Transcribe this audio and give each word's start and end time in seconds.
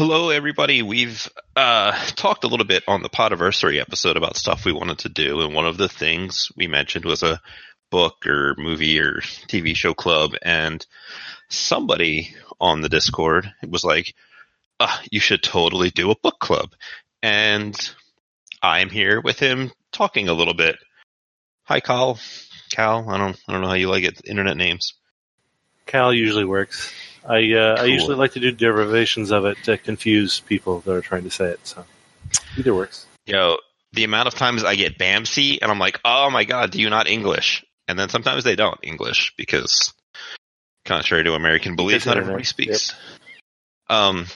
hello 0.00 0.30
everybody. 0.30 0.80
We've 0.80 1.28
uh, 1.54 1.92
talked 2.16 2.44
a 2.44 2.46
little 2.46 2.64
bit 2.64 2.84
on 2.88 3.02
the 3.02 3.10
Podiversary 3.10 3.78
episode 3.78 4.16
about 4.16 4.34
stuff 4.34 4.64
we 4.64 4.72
wanted 4.72 5.00
to 5.00 5.10
do, 5.10 5.42
and 5.42 5.54
one 5.54 5.66
of 5.66 5.76
the 5.76 5.90
things 5.90 6.50
we 6.56 6.68
mentioned 6.68 7.04
was 7.04 7.22
a 7.22 7.38
book 7.90 8.26
or 8.26 8.54
movie 8.56 8.98
or 8.98 9.20
TV 9.20 9.76
show 9.76 9.92
club, 9.92 10.32
and 10.40 10.86
somebody 11.50 12.34
on 12.58 12.80
the 12.80 12.88
Discord 12.88 13.52
was 13.68 13.84
like, 13.84 14.14
uh, 14.80 14.96
"You 15.10 15.20
should 15.20 15.42
totally 15.42 15.90
do 15.90 16.10
a 16.10 16.18
book 16.18 16.38
club," 16.38 16.72
and 17.22 17.76
I'm 18.62 18.88
here 18.88 19.20
with 19.20 19.38
him 19.38 19.70
talking 19.92 20.30
a 20.30 20.34
little 20.34 20.54
bit. 20.54 20.76
Hi, 21.64 21.80
Cal. 21.80 22.18
Cal, 22.70 23.06
I 23.10 23.18
don't, 23.18 23.38
I 23.46 23.52
don't 23.52 23.60
know 23.60 23.68
how 23.68 23.74
you 23.74 23.90
like 23.90 24.04
it. 24.04 24.22
Internet 24.24 24.56
names. 24.56 24.94
Cal 25.84 26.14
usually 26.14 26.46
works. 26.46 26.90
I 27.28 27.52
uh, 27.52 27.76
I 27.78 27.84
usually 27.84 28.16
like 28.16 28.32
to 28.32 28.40
do 28.40 28.50
derivations 28.50 29.30
of 29.30 29.44
it 29.44 29.58
to 29.64 29.76
confuse 29.76 30.40
people 30.40 30.80
that 30.80 30.92
are 30.92 31.00
trying 31.00 31.24
to 31.24 31.30
say 31.30 31.46
it. 31.46 31.60
So 31.66 31.84
either 32.56 32.74
works. 32.74 33.06
Yo, 33.26 33.58
the 33.92 34.04
amount 34.04 34.28
of 34.28 34.34
times 34.34 34.64
I 34.64 34.76
get 34.76 34.98
Bamsi 34.98 35.58
and 35.60 35.70
I'm 35.70 35.78
like, 35.78 36.00
oh 36.04 36.30
my 36.30 36.44
god, 36.44 36.70
do 36.70 36.80
you 36.80 36.90
not 36.90 37.08
English? 37.08 37.64
And 37.88 37.98
then 37.98 38.08
sometimes 38.08 38.44
they 38.44 38.56
don't 38.56 38.78
English 38.82 39.34
because, 39.36 39.92
contrary 40.84 41.24
to 41.24 41.34
American 41.34 41.76
belief, 41.76 42.06
not 42.06 42.16
everybody 42.16 42.44
speaks. 42.44 42.94
Um, 43.88 44.26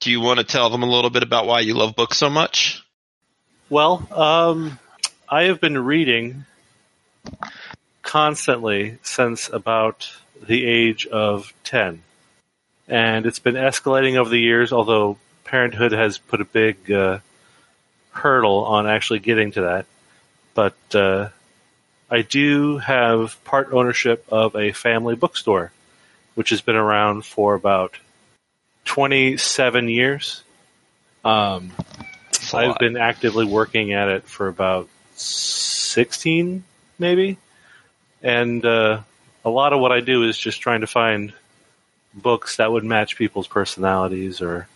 do 0.00 0.10
you 0.10 0.20
want 0.20 0.38
to 0.38 0.44
tell 0.44 0.70
them 0.70 0.82
a 0.84 0.90
little 0.90 1.10
bit 1.10 1.24
about 1.24 1.46
why 1.46 1.60
you 1.60 1.74
love 1.74 1.96
books 1.96 2.16
so 2.16 2.30
much? 2.30 2.82
Well, 3.68 4.08
um, 4.12 4.78
I 5.28 5.44
have 5.44 5.60
been 5.60 5.76
reading 5.76 6.44
constantly 8.02 8.98
since 9.02 9.48
about 9.48 10.10
the 10.46 10.66
age 10.66 11.06
of 11.06 11.52
10. 11.64 12.02
And 12.88 13.26
it's 13.26 13.38
been 13.38 13.54
escalating 13.54 14.16
over 14.16 14.28
the 14.28 14.40
years, 14.40 14.72
although 14.72 15.18
parenthood 15.44 15.92
has 15.92 16.18
put 16.18 16.40
a 16.40 16.44
big 16.44 16.90
uh, 16.90 17.18
hurdle 18.10 18.64
on 18.64 18.86
actually 18.86 19.20
getting 19.20 19.52
to 19.52 19.60
that. 19.62 19.86
But 20.54 20.94
uh, 20.94 21.28
I 22.10 22.22
do 22.22 22.78
have 22.78 23.42
part 23.44 23.72
ownership 23.72 24.24
of 24.30 24.56
a 24.56 24.72
family 24.72 25.14
bookstore, 25.14 25.72
which 26.34 26.50
has 26.50 26.60
been 26.60 26.76
around 26.76 27.24
for 27.24 27.54
about 27.54 27.96
27 28.86 29.88
years. 29.88 30.42
Um, 31.24 31.70
I've 32.52 32.78
been 32.78 32.96
actively 32.96 33.44
working 33.44 33.92
at 33.92 34.08
it 34.08 34.24
for 34.24 34.48
about 34.48 34.88
16, 35.14 36.64
maybe. 36.98 37.38
And 38.22 38.64
uh, 38.64 39.02
a 39.44 39.50
lot 39.50 39.72
of 39.72 39.80
what 39.80 39.92
I 39.92 40.00
do 40.00 40.24
is 40.24 40.38
just 40.38 40.60
trying 40.60 40.82
to 40.82 40.86
find 40.86 41.32
books 42.14 42.56
that 42.56 42.72
would 42.72 42.84
match 42.84 43.16
people's 43.16 43.48
personalities 43.48 44.40
or 44.40 44.68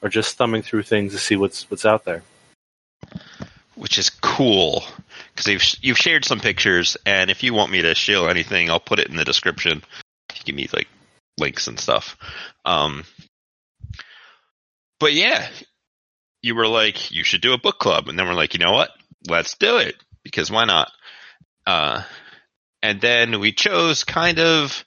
or 0.00 0.08
just 0.08 0.36
thumbing 0.36 0.62
through 0.62 0.82
things 0.82 1.12
to 1.12 1.18
see 1.18 1.36
what's 1.36 1.70
what's 1.70 1.86
out 1.86 2.04
there. 2.04 2.22
which 3.74 3.98
is 3.98 4.10
cool 4.10 4.84
because 5.34 5.46
you've 5.48 5.84
you've 5.84 5.98
shared 5.98 6.24
some 6.24 6.40
pictures, 6.40 6.96
and 7.06 7.30
if 7.30 7.42
you 7.42 7.54
want 7.54 7.72
me 7.72 7.82
to 7.82 7.94
shill 7.94 8.28
anything, 8.28 8.70
I'll 8.70 8.80
put 8.80 8.98
it 8.98 9.08
in 9.08 9.16
the 9.16 9.24
description. 9.24 9.82
Give 10.44 10.54
me 10.54 10.68
like 10.72 10.88
links 11.38 11.66
and 11.68 11.78
stuff. 11.78 12.16
Um, 12.64 13.04
but 15.00 15.14
yeah, 15.14 15.48
you 16.42 16.54
were 16.54 16.66
like, 16.66 17.10
you 17.10 17.24
should 17.24 17.40
do 17.40 17.54
a 17.54 17.58
book 17.58 17.78
club, 17.78 18.08
and 18.08 18.18
then 18.18 18.26
we're 18.26 18.34
like, 18.34 18.54
you 18.54 18.60
know 18.60 18.72
what? 18.72 18.90
Let's 19.28 19.56
do 19.56 19.78
it 19.78 19.96
because 20.22 20.50
why 20.50 20.64
not? 20.64 20.90
Uh, 21.66 22.02
and 22.82 23.00
then 23.00 23.40
we 23.40 23.52
chose 23.52 24.04
kind 24.04 24.38
of, 24.38 24.84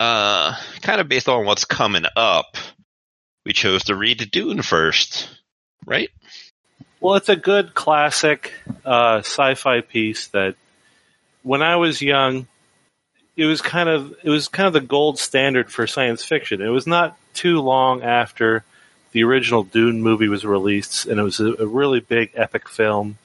uh, 0.00 0.56
kind 0.80 1.00
of 1.00 1.08
based 1.08 1.28
on 1.28 1.44
what's 1.44 1.64
coming 1.64 2.04
up. 2.16 2.56
We 3.44 3.52
chose 3.52 3.84
to 3.84 3.94
read 3.94 4.30
Dune 4.30 4.62
first, 4.62 5.28
right? 5.86 6.08
Well, 7.00 7.16
it's 7.16 7.28
a 7.28 7.36
good 7.36 7.74
classic 7.74 8.54
uh, 8.84 9.18
sci-fi 9.18 9.82
piece 9.82 10.28
that 10.28 10.54
when 11.42 11.62
I 11.62 11.76
was 11.76 12.00
young, 12.00 12.46
it 13.36 13.44
was 13.44 13.60
kind 13.60 13.88
of 13.88 14.14
it 14.22 14.30
was 14.30 14.48
kind 14.48 14.66
of 14.66 14.72
the 14.72 14.80
gold 14.80 15.18
standard 15.18 15.70
for 15.70 15.86
science 15.86 16.24
fiction. 16.24 16.62
It 16.62 16.68
was 16.68 16.86
not 16.86 17.18
too 17.34 17.60
long 17.60 18.02
after 18.02 18.64
the 19.12 19.24
original 19.24 19.62
Dune 19.62 20.02
movie 20.02 20.28
was 20.28 20.44
released, 20.46 21.06
and 21.06 21.20
it 21.20 21.22
was 21.22 21.40
a, 21.40 21.52
a 21.62 21.66
really 21.66 22.00
big 22.00 22.30
epic 22.34 22.68
film. 22.68 23.18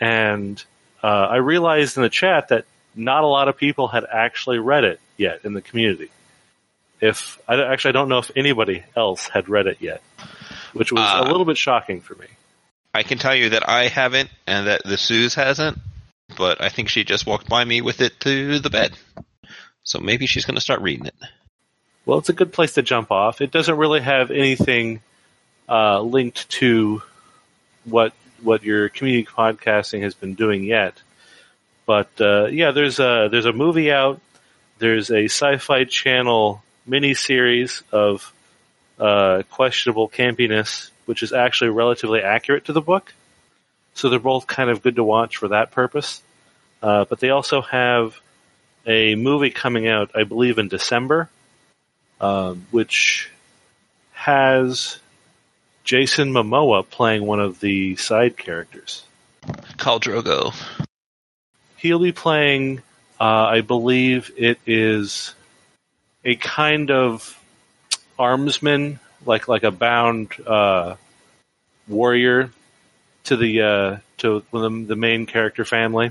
And 0.00 0.62
uh, 1.02 1.06
I 1.30 1.36
realized 1.36 1.96
in 1.96 2.02
the 2.02 2.08
chat 2.08 2.48
that 2.48 2.64
not 2.96 3.22
a 3.22 3.26
lot 3.26 3.48
of 3.48 3.56
people 3.56 3.88
had 3.88 4.04
actually 4.10 4.58
read 4.58 4.84
it 4.84 5.00
yet 5.16 5.44
in 5.44 5.52
the 5.52 5.62
community. 5.62 6.10
If 7.00 7.38
I 7.46 7.62
actually 7.62 7.90
I 7.90 7.92
don't 7.92 8.08
know 8.08 8.18
if 8.18 8.30
anybody 8.34 8.82
else 8.96 9.28
had 9.28 9.48
read 9.48 9.66
it 9.66 9.78
yet, 9.80 10.02
which 10.72 10.92
was 10.92 11.02
Uh, 11.02 11.22
a 11.22 11.30
little 11.30 11.44
bit 11.44 11.58
shocking 11.58 12.00
for 12.00 12.14
me. 12.14 12.26
I 12.94 13.02
can 13.02 13.18
tell 13.18 13.34
you 13.34 13.50
that 13.50 13.68
I 13.68 13.88
haven't 13.88 14.30
and 14.46 14.68
that 14.68 14.82
the 14.84 14.96
Suze 14.96 15.34
hasn't, 15.34 15.78
but 16.38 16.62
I 16.62 16.70
think 16.70 16.88
she 16.88 17.04
just 17.04 17.26
walked 17.26 17.48
by 17.48 17.62
me 17.64 17.82
with 17.82 18.00
it 18.00 18.18
to 18.20 18.58
the 18.58 18.70
bed. 18.70 18.96
So 19.82 20.00
maybe 20.00 20.26
she's 20.26 20.46
going 20.46 20.54
to 20.54 20.60
start 20.60 20.80
reading 20.80 21.06
it. 21.06 21.14
Well, 22.06 22.18
it's 22.18 22.30
a 22.30 22.32
good 22.32 22.52
place 22.52 22.74
to 22.74 22.82
jump 22.82 23.10
off. 23.10 23.40
It 23.40 23.50
doesn't 23.50 23.76
really 23.76 24.00
have 24.00 24.30
anything 24.30 25.02
uh, 25.68 26.00
linked 26.00 26.48
to 26.50 27.02
what 27.84 28.12
what 28.42 28.62
your 28.62 28.88
community 28.88 29.26
podcasting 29.26 30.02
has 30.02 30.14
been 30.14 30.34
doing 30.34 30.64
yet. 30.64 31.02
But 31.86 32.10
uh, 32.20 32.46
yeah, 32.46 32.72
there's 32.72 32.98
a 32.98 33.28
there's 33.30 33.46
a 33.46 33.52
movie 33.52 33.92
out. 33.92 34.20
There's 34.78 35.10
a 35.10 35.24
Sci-Fi 35.24 35.84
Channel 35.84 36.62
miniseries 36.88 37.82
of 37.92 38.32
uh, 38.98 39.42
questionable 39.50 40.08
campiness, 40.08 40.90
which 41.06 41.22
is 41.22 41.32
actually 41.32 41.70
relatively 41.70 42.20
accurate 42.20 42.66
to 42.66 42.72
the 42.72 42.82
book. 42.82 43.14
So 43.94 44.10
they're 44.10 44.18
both 44.18 44.46
kind 44.46 44.68
of 44.68 44.82
good 44.82 44.96
to 44.96 45.04
watch 45.04 45.38
for 45.38 45.48
that 45.48 45.70
purpose. 45.70 46.20
Uh, 46.82 47.06
but 47.06 47.20
they 47.20 47.30
also 47.30 47.62
have 47.62 48.20
a 48.86 49.14
movie 49.14 49.50
coming 49.50 49.88
out, 49.88 50.10
I 50.14 50.24
believe, 50.24 50.58
in 50.58 50.68
December 50.68 51.30
um, 52.20 52.66
which 52.70 53.30
has 54.12 54.98
Jason 55.84 56.32
Momoa 56.32 56.88
playing 56.88 57.26
one 57.26 57.40
of 57.40 57.60
the 57.60 57.96
side 57.96 58.36
characters. 58.36 59.04
Khal 59.76 60.00
Drogo. 60.00 60.54
He'll 61.86 62.00
be 62.00 62.10
playing, 62.10 62.82
uh, 63.20 63.46
I 63.46 63.60
believe 63.60 64.32
it 64.36 64.58
is 64.66 65.34
a 66.24 66.34
kind 66.34 66.90
of 66.90 67.40
armsman, 68.18 68.98
like 69.24 69.46
like 69.46 69.62
a 69.62 69.70
bound 69.70 70.32
uh, 70.44 70.96
warrior 71.86 72.50
to 73.24 73.36
the 73.36 73.62
uh, 73.62 73.96
to 74.16 74.42
the, 74.50 74.84
the 74.88 74.96
main 74.96 75.26
character 75.26 75.64
family. 75.64 76.10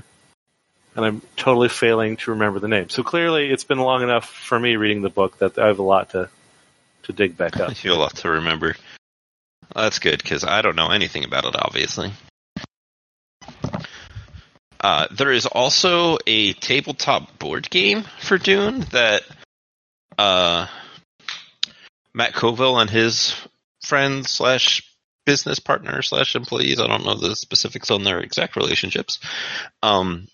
And 0.94 1.04
I'm 1.04 1.20
totally 1.36 1.68
failing 1.68 2.16
to 2.16 2.30
remember 2.30 2.58
the 2.58 2.68
name. 2.68 2.88
So 2.88 3.02
clearly, 3.02 3.50
it's 3.50 3.64
been 3.64 3.78
long 3.78 4.02
enough 4.02 4.30
for 4.30 4.58
me 4.58 4.76
reading 4.76 5.02
the 5.02 5.10
book 5.10 5.36
that 5.40 5.58
I 5.58 5.66
have 5.66 5.78
a 5.78 5.82
lot 5.82 6.10
to 6.12 6.30
to 7.02 7.12
dig 7.12 7.36
back 7.36 7.56
up. 7.56 7.68
I 7.68 7.74
have 7.74 7.92
a 7.92 7.96
lot 7.96 8.16
to 8.16 8.30
remember. 8.30 8.76
That's 9.74 9.98
good 9.98 10.22
because 10.22 10.42
I 10.42 10.62
don't 10.62 10.74
know 10.74 10.88
anything 10.88 11.24
about 11.24 11.44
it, 11.44 11.54
obviously. 11.54 12.12
Uh, 14.80 15.06
there 15.10 15.32
is 15.32 15.46
also 15.46 16.18
a 16.26 16.52
tabletop 16.54 17.38
board 17.38 17.68
game 17.70 18.04
for 18.20 18.38
Dune 18.38 18.80
that 18.92 19.22
uh, 20.18 20.66
Matt 22.14 22.34
Colville 22.34 22.78
and 22.78 22.90
his 22.90 23.34
friends 23.82 24.30
slash 24.30 24.82
business 25.24 25.58
partner 25.58 26.02
slash 26.02 26.36
employees. 26.36 26.80
I 26.80 26.86
don't 26.86 27.04
know 27.04 27.14
the 27.14 27.34
specifics 27.34 27.90
on 27.90 28.04
their 28.04 28.20
exact 28.20 28.56
relationships. 28.56 29.18
Um, 29.82 30.28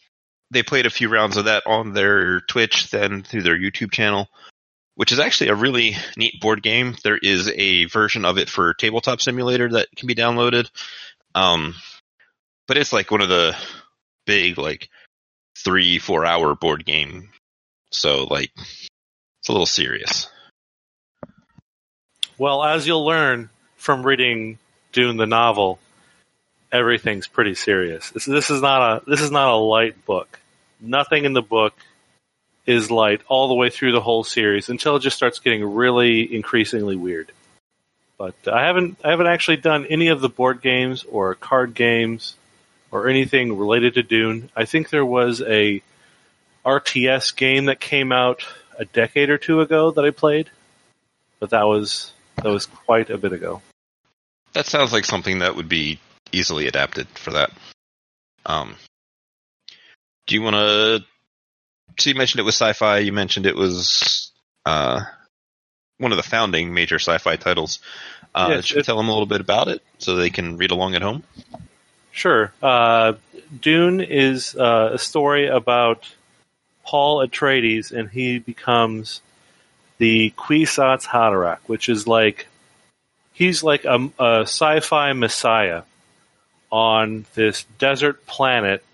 they 0.50 0.62
played 0.62 0.86
a 0.86 0.90
few 0.90 1.08
rounds 1.08 1.36
of 1.36 1.46
that 1.46 1.62
on 1.66 1.92
their 1.92 2.40
Twitch, 2.42 2.90
then 2.90 3.22
through 3.22 3.42
their 3.42 3.58
YouTube 3.58 3.90
channel 3.90 4.28
which 4.94 5.12
is 5.12 5.18
actually 5.18 5.48
a 5.48 5.54
really 5.54 5.96
neat 6.16 6.40
board 6.40 6.62
game. 6.62 6.94
There 7.02 7.18
is 7.18 7.48
a 7.48 7.86
version 7.86 8.24
of 8.24 8.38
it 8.38 8.48
for 8.48 8.74
Tabletop 8.74 9.20
Simulator 9.20 9.70
that 9.70 9.88
can 9.96 10.06
be 10.06 10.14
downloaded. 10.14 10.70
Um, 11.34 11.74
but 12.68 12.76
it's 12.76 12.92
like 12.92 13.10
one 13.10 13.22
of 13.22 13.28
the 13.28 13.56
big, 14.26 14.58
like, 14.58 14.88
three, 15.56 15.98
four 15.98 16.24
hour 16.24 16.54
board 16.54 16.84
game. 16.84 17.30
So, 17.90 18.24
like, 18.24 18.50
it's 18.56 19.48
a 19.48 19.52
little 19.52 19.66
serious. 19.66 20.28
Well, 22.38 22.64
as 22.64 22.86
you'll 22.86 23.04
learn 23.04 23.50
from 23.76 24.04
reading 24.04 24.58
Dune 24.92 25.16
the 25.16 25.26
novel, 25.26 25.78
everything's 26.72 27.26
pretty 27.26 27.54
serious. 27.54 28.10
This, 28.10 28.24
this 28.24 28.50
is 28.50 28.62
not 28.62 28.80
a 28.80 29.10
this 29.10 29.20
is 29.20 29.30
not 29.30 29.52
a 29.52 29.56
light 29.56 30.04
book. 30.06 30.40
Nothing 30.80 31.24
in 31.24 31.34
the 31.34 31.42
book 31.42 31.74
is 32.66 32.90
light 32.90 33.20
all 33.28 33.48
the 33.48 33.54
way 33.54 33.70
through 33.70 33.92
the 33.92 34.00
whole 34.00 34.24
series 34.24 34.68
until 34.68 34.96
it 34.96 35.00
just 35.00 35.16
starts 35.16 35.38
getting 35.40 35.64
really 35.74 36.34
increasingly 36.34 36.96
weird. 36.96 37.32
But 38.18 38.34
uh, 38.46 38.52
I 38.52 38.62
haven't 38.66 38.98
I 39.04 39.10
haven't 39.10 39.26
actually 39.26 39.58
done 39.58 39.86
any 39.86 40.08
of 40.08 40.20
the 40.20 40.28
board 40.28 40.62
games 40.62 41.04
or 41.04 41.34
card 41.34 41.74
games 41.74 42.36
or 42.92 43.08
anything 43.08 43.58
related 43.58 43.94
to 43.94 44.02
Dune. 44.02 44.50
I 44.54 44.66
think 44.66 44.90
there 44.90 45.04
was 45.04 45.40
a 45.40 45.82
RTS 46.64 47.34
game 47.34 47.64
that 47.64 47.80
came 47.80 48.12
out 48.12 48.44
a 48.78 48.84
decade 48.84 49.30
or 49.30 49.38
two 49.38 49.60
ago 49.60 49.90
that 49.90 50.04
I 50.04 50.10
played, 50.10 50.50
but 51.40 51.50
that 51.50 51.64
was 51.66 52.12
That 52.36 52.50
was 52.50 52.66
quite 52.66 53.10
a 53.10 53.18
bit 53.18 53.32
ago. 53.32 53.62
That 54.52 54.66
sounds 54.66 54.92
like 54.92 55.04
something 55.04 55.40
that 55.40 55.56
would 55.56 55.68
be 55.68 55.98
easily 56.30 56.66
adapted 56.66 57.08
for 57.08 57.32
that. 57.32 57.50
Um, 58.46 58.76
do 60.26 60.34
you 60.34 60.42
want 60.42 60.54
to? 60.56 61.04
So 61.98 62.10
you 62.10 62.16
mentioned 62.16 62.40
it 62.40 62.44
was 62.44 62.54
sci-fi. 62.54 62.98
You 62.98 63.12
mentioned 63.12 63.46
it 63.46 63.56
was 63.56 64.32
uh, 64.64 65.02
one 65.98 66.12
of 66.12 66.16
the 66.16 66.22
founding 66.22 66.74
major 66.74 66.96
sci-fi 66.96 67.36
titles. 67.36 67.80
Uh, 68.34 68.48
Yes, 68.50 68.64
should 68.64 68.78
we 68.78 68.82
tell 68.82 68.96
them 68.96 69.08
a 69.08 69.12
little 69.12 69.26
bit 69.26 69.40
about 69.40 69.68
it 69.68 69.82
so 69.98 70.16
they 70.16 70.30
can 70.30 70.56
read 70.56 70.70
along 70.70 70.94
at 70.94 71.02
home? 71.02 71.22
Sure. 72.12 72.52
Uh, 72.62 73.14
Dune 73.60 74.00
is 74.00 74.54
uh, 74.54 74.90
a 74.92 74.98
story 74.98 75.48
about 75.48 76.08
Paul 76.84 77.26
Atreides, 77.26 77.90
and 77.90 78.08
he 78.10 78.38
becomes 78.38 79.22
the 79.98 80.30
Kwisatz 80.36 81.06
Haderach, 81.06 81.58
which 81.66 81.88
is 81.88 82.06
like 82.06 82.46
he's 83.32 83.62
like 83.62 83.84
a, 83.84 84.10
a 84.18 84.40
sci-fi 84.42 85.14
messiah 85.14 85.82
on 86.70 87.24
this 87.34 87.64
desert 87.78 88.26
planet, 88.26 88.84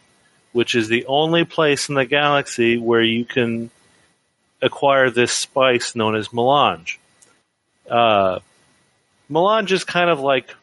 which 0.52 0.74
is 0.74 0.88
the 0.88 1.06
only 1.06 1.44
place 1.44 1.88
in 1.88 1.96
the 1.96 2.04
galaxy 2.04 2.78
where 2.78 3.02
you 3.02 3.24
can 3.24 3.70
acquire 4.62 5.10
this 5.10 5.32
spice 5.32 5.94
known 5.94 6.14
as 6.14 6.32
melange. 6.32 6.98
Uh, 7.88 8.38
melange 9.28 9.72
is 9.72 9.84
kind 9.84 10.10
of 10.10 10.20
like 10.20 10.54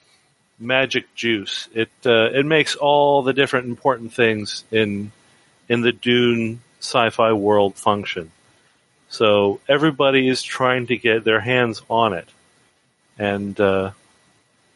magic 0.59 1.13
juice. 1.15 1.67
It 1.73 1.89
uh, 2.05 2.29
it 2.33 2.45
makes 2.45 2.75
all 2.75 3.23
the 3.23 3.33
different 3.33 3.67
important 3.67 4.13
things 4.13 4.63
in 4.71 5.11
in 5.67 5.81
the 5.81 5.91
Dune 5.91 6.61
sci-fi 6.79 7.33
world 7.33 7.75
function. 7.75 8.31
So 9.09 9.59
everybody 9.67 10.27
is 10.27 10.43
trying 10.43 10.87
to 10.87 10.97
get 10.97 11.23
their 11.23 11.39
hands 11.39 11.81
on 11.89 12.13
it, 12.13 12.27
and 13.17 13.59
uh, 13.59 13.91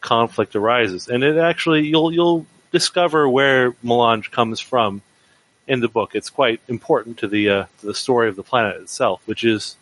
conflict 0.00 0.56
arises. 0.56 1.08
And 1.08 1.22
it 1.22 1.36
actually 1.36 1.86
you'll 1.86 2.12
you'll 2.12 2.46
discover 2.72 3.28
where 3.28 3.74
melange 3.82 4.30
comes 4.30 4.60
from 4.60 5.02
in 5.66 5.80
the 5.80 5.88
book. 5.88 6.14
It's 6.14 6.30
quite 6.30 6.60
important 6.68 7.18
to 7.18 7.28
the 7.28 7.48
uh, 7.50 7.64
to 7.80 7.86
the 7.86 7.94
story 7.94 8.28
of 8.28 8.36
the 8.36 8.42
planet 8.42 8.76
itself, 8.82 9.22
which 9.26 9.44
is 9.44 9.76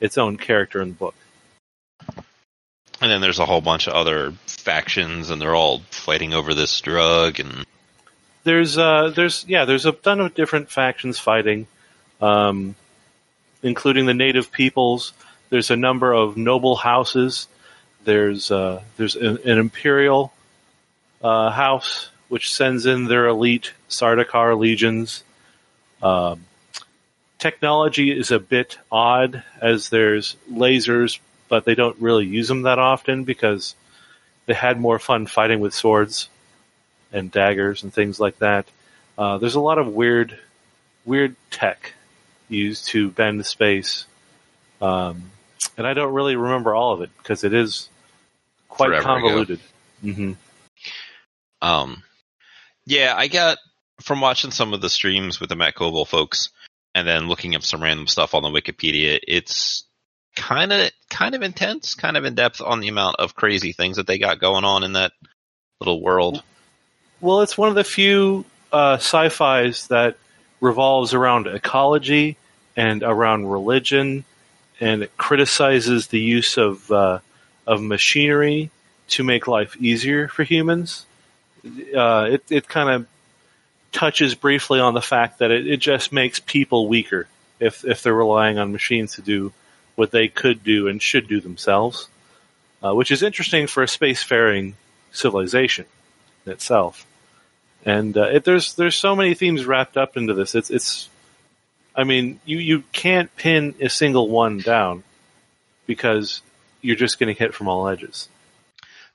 its 0.00 0.18
own 0.18 0.36
character 0.36 0.80
in 0.82 0.88
the 0.88 0.94
book. 0.94 1.14
And 3.00 3.10
then 3.10 3.20
there's 3.20 3.38
a 3.38 3.46
whole 3.46 3.60
bunch 3.60 3.88
of 3.88 3.92
other 3.94 4.32
factions, 4.46 5.30
and 5.30 5.40
they're 5.40 5.54
all 5.54 5.80
fighting 5.90 6.32
over 6.32 6.54
this 6.54 6.80
drug. 6.80 7.40
And 7.40 7.66
there's 8.46 8.78
uh 8.78 9.10
there's 9.14 9.44
yeah 9.48 9.64
there's 9.64 9.86
a 9.86 9.92
ton 9.92 10.20
of 10.20 10.32
different 10.32 10.70
factions 10.70 11.18
fighting 11.18 11.66
um 12.20 12.76
including 13.62 14.06
the 14.06 14.14
native 14.14 14.52
peoples 14.52 15.12
there's 15.50 15.72
a 15.72 15.76
number 15.76 16.12
of 16.12 16.36
noble 16.36 16.76
houses 16.76 17.48
there's 18.04 18.52
uh 18.52 18.80
there's 18.96 19.16
an, 19.16 19.38
an 19.44 19.58
imperial 19.58 20.32
uh 21.22 21.50
house 21.50 22.08
which 22.28 22.54
sends 22.54 22.86
in 22.86 23.06
their 23.06 23.26
elite 23.26 23.72
Sardaukar 23.90 24.56
legions 24.56 25.24
um 26.00 26.44
technology 27.40 28.16
is 28.16 28.30
a 28.30 28.38
bit 28.38 28.78
odd 28.92 29.42
as 29.60 29.88
there's 29.88 30.36
lasers 30.48 31.18
but 31.48 31.64
they 31.64 31.74
don't 31.74 32.00
really 32.00 32.26
use 32.26 32.48
them 32.48 32.62
that 32.62 32.78
often 32.78 33.24
because 33.24 33.74
they 34.46 34.54
had 34.54 34.80
more 34.80 34.98
fun 34.98 35.26
fighting 35.26 35.60
with 35.60 35.74
swords 35.74 36.28
and 37.12 37.30
daggers 37.30 37.82
and 37.82 37.92
things 37.92 38.18
like 38.20 38.38
that. 38.38 38.66
Uh, 39.18 39.38
there's 39.38 39.54
a 39.54 39.60
lot 39.60 39.78
of 39.78 39.88
weird, 39.88 40.38
weird 41.04 41.36
tech 41.50 41.94
used 42.48 42.88
to 42.88 43.10
bend 43.10 43.44
space, 43.46 44.06
um, 44.80 45.30
and 45.76 45.86
I 45.86 45.94
don't 45.94 46.12
really 46.12 46.36
remember 46.36 46.74
all 46.74 46.92
of 46.92 47.00
it 47.00 47.10
because 47.18 47.44
it 47.44 47.54
is 47.54 47.88
quite 48.68 48.88
Forever 48.88 49.02
convoluted. 49.02 49.60
hmm 50.02 50.32
Um, 51.62 52.02
yeah, 52.84 53.14
I 53.16 53.28
got 53.28 53.58
from 54.02 54.20
watching 54.20 54.50
some 54.50 54.74
of 54.74 54.80
the 54.80 54.90
streams 54.90 55.40
with 55.40 55.48
the 55.48 55.56
Matt 55.56 55.74
Colville 55.74 56.04
folks, 56.04 56.50
and 56.94 57.08
then 57.08 57.28
looking 57.28 57.54
up 57.54 57.62
some 57.62 57.82
random 57.82 58.06
stuff 58.06 58.34
on 58.34 58.42
the 58.42 58.50
Wikipedia. 58.50 59.18
It's 59.26 59.84
kind 60.36 60.72
of 60.72 60.90
kind 61.10 61.34
of 61.34 61.42
intense, 61.42 61.94
kind 61.94 62.16
of 62.16 62.24
in 62.24 62.34
depth 62.34 62.60
on 62.60 62.80
the 62.80 62.88
amount 62.88 63.16
of 63.18 63.34
crazy 63.34 63.72
things 63.72 63.96
that 63.96 64.06
they 64.06 64.18
got 64.18 64.38
going 64.38 64.64
on 64.64 64.84
in 64.84 64.92
that 64.92 65.12
little 65.80 66.00
world. 66.00 66.42
Well, 67.20 67.40
it's 67.40 67.58
one 67.58 67.70
of 67.70 67.74
the 67.74 67.84
few 67.84 68.44
uh, 68.72 68.94
sci-fi's 68.94 69.88
that 69.88 70.16
revolves 70.60 71.14
around 71.14 71.46
ecology 71.46 72.36
and 72.76 73.02
around 73.02 73.46
religion, 73.46 74.24
and 74.78 75.02
it 75.02 75.16
criticizes 75.16 76.08
the 76.08 76.20
use 76.20 76.58
of 76.58 76.90
uh, 76.92 77.18
of 77.66 77.82
machinery 77.82 78.70
to 79.08 79.24
make 79.24 79.46
life 79.46 79.76
easier 79.80 80.28
for 80.28 80.44
humans. 80.44 81.06
Uh, 81.64 82.28
it 82.30 82.44
it 82.50 82.68
kind 82.68 82.90
of 82.90 83.06
touches 83.92 84.34
briefly 84.34 84.78
on 84.78 84.92
the 84.92 85.02
fact 85.02 85.38
that 85.38 85.50
it, 85.50 85.66
it 85.66 85.78
just 85.78 86.12
makes 86.12 86.38
people 86.38 86.86
weaker 86.86 87.26
if 87.58 87.84
if 87.84 88.02
they're 88.02 88.14
relying 88.14 88.58
on 88.58 88.72
machines 88.72 89.14
to 89.14 89.22
do 89.22 89.52
what 89.96 90.12
they 90.12 90.28
could 90.28 90.62
do 90.62 90.86
and 90.88 91.02
should 91.02 91.26
do 91.26 91.40
themselves, 91.40 92.08
uh, 92.82 92.94
which 92.94 93.10
is 93.10 93.22
interesting 93.22 93.66
for 93.66 93.82
a 93.82 93.86
spacefaring 93.86 94.74
civilization 95.10 95.86
itself. 96.46 97.06
And 97.84 98.16
uh, 98.16 98.24
it, 98.24 98.44
there's 98.44 98.74
there's 98.74 98.96
so 98.96 99.16
many 99.16 99.34
themes 99.34 99.64
wrapped 99.64 99.96
up 99.96 100.16
into 100.16 100.34
this. 100.34 100.54
It's 100.54 100.70
it's, 100.70 101.08
I 101.94 102.04
mean, 102.04 102.40
you 102.44 102.58
you 102.58 102.84
can't 102.92 103.34
pin 103.36 103.74
a 103.80 103.88
single 103.88 104.28
one 104.28 104.58
down 104.58 105.02
because 105.86 106.42
you're 106.82 106.96
just 106.96 107.18
getting 107.18 107.36
hit 107.36 107.54
from 107.54 107.68
all 107.68 107.88
edges. 107.88 108.28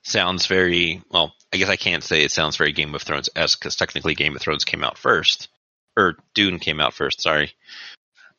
Sounds 0.02 0.46
very 0.46 1.02
well. 1.10 1.34
I 1.52 1.58
guess 1.58 1.68
I 1.68 1.76
can't 1.76 2.02
say 2.02 2.24
it 2.24 2.32
sounds 2.32 2.56
very 2.56 2.72
Game 2.72 2.94
of 2.94 3.02
Thrones 3.02 3.28
esque 3.36 3.60
because 3.60 3.76
technically 3.76 4.14
Game 4.14 4.34
of 4.34 4.42
Thrones 4.42 4.64
came 4.64 4.82
out 4.82 4.98
first, 4.98 5.48
or 5.96 6.16
Dune 6.34 6.58
came 6.58 6.80
out 6.80 6.94
first. 6.94 7.20
Sorry, 7.20 7.52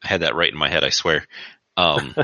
I 0.04 0.08
had 0.08 0.22
that 0.22 0.36
right 0.36 0.52
in 0.52 0.58
my 0.58 0.70
head. 0.70 0.84
I 0.84 0.90
swear. 0.90 1.26
Um, 1.78 2.16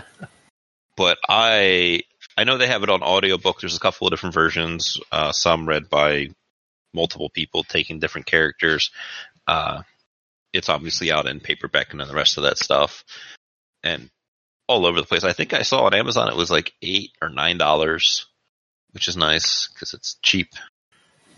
but 0.98 1.18
I 1.28 2.02
I 2.38 2.44
know 2.44 2.58
they 2.58 2.68
have 2.68 2.84
it 2.84 2.90
on 2.90 3.04
audiobook. 3.04 3.60
There's 3.60 3.78
a 3.78 3.82
couple 3.82 4.08
of 4.08 4.12
different 4.12 4.36
versions. 4.36 4.98
Uh, 5.12 5.32
some 5.32 5.68
read 5.68 5.90
by 5.90 6.30
multiple 6.94 7.30
people 7.30 7.64
taking 7.64 8.00
different 8.00 8.28
characters. 8.28 8.92
Uh, 9.48 9.82
it's 10.54 10.70
obviously 10.70 11.12
out 11.12 11.28
in 11.28 11.40
paperback 11.40 11.92
and 11.92 12.00
the 12.02 12.14
rest 12.14 12.38
of 12.38 12.44
that 12.44 12.58
stuff, 12.58 13.04
and 13.84 14.10
all 14.68 14.86
over 14.86 15.00
the 15.00 15.08
place. 15.08 15.24
I 15.24 15.34
think 15.34 15.54
I 15.54 15.64
saw 15.64 15.84
on 15.84 15.94
Amazon 15.94 16.30
it 16.30 16.36
was 16.36 16.52
like 16.52 16.74
eight 16.82 17.12
or 17.22 17.30
nine 17.30 17.58
dollars, 17.58 18.28
which 18.92 19.08
is 19.08 19.18
nice 19.18 19.68
because 19.68 19.94
it's 19.94 20.16
cheap. 20.22 20.50